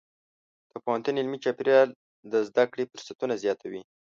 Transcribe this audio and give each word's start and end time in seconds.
د 0.71 0.73
پوهنتون 0.83 1.15
علمي 1.21 1.37
چاپېریال 1.43 1.89
د 2.31 2.33
زده 2.47 2.63
کړې 2.71 2.83
فرصتونه 2.91 3.33
زیاتوي. 3.43 3.81